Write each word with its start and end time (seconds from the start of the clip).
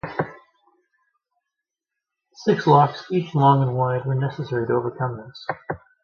Six 2.33 2.65
locks, 2.65 3.05
each 3.11 3.35
long 3.35 3.61
and 3.61 3.77
wide, 3.77 4.03
were 4.07 4.15
necessary 4.15 4.65
to 4.65 4.73
overcome 4.73 5.17
this. 5.17 5.45